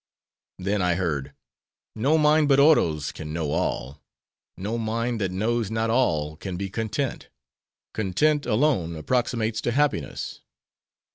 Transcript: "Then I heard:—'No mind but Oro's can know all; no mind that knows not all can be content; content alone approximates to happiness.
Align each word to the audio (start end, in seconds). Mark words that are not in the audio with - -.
"Then 0.57 0.81
I 0.81 0.95
heard:—'No 0.95 2.17
mind 2.17 2.47
but 2.47 2.59
Oro's 2.59 3.11
can 3.11 3.31
know 3.31 3.51
all; 3.51 4.01
no 4.57 4.79
mind 4.79 5.21
that 5.21 5.29
knows 5.29 5.69
not 5.69 5.91
all 5.91 6.35
can 6.37 6.57
be 6.57 6.71
content; 6.71 7.29
content 7.93 8.47
alone 8.47 8.95
approximates 8.95 9.61
to 9.61 9.71
happiness. 9.71 10.41